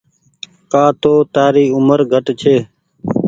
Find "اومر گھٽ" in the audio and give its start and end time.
1.75-2.25